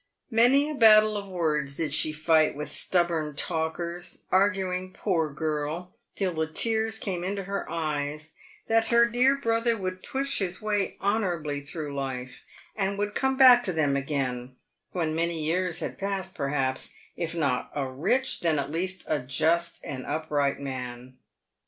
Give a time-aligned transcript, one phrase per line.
[0.31, 6.33] Many a battle of words did she fight with stubborn talkers, arguing, poor girl, till
[6.33, 8.31] the tears came into her eyes,
[8.65, 12.43] that her dear brother would push his way honourably through life,
[12.75, 14.55] and would come back to them again—
[14.91, 20.07] when many years had passed perhaps— if not a rich, at least a just and
[20.07, 21.19] upright man.